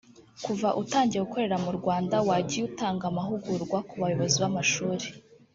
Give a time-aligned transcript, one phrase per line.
[0.45, 5.05] Kuva utangiye gukorera mu Rwanda wagiye utanga amahugurwa ku bayobozi b’amashuri